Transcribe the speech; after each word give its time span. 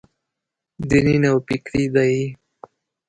دیني 0.89 1.15
نوفکري 1.23 1.83
دی. 1.93 2.13